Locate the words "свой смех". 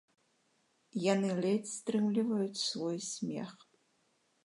2.71-3.51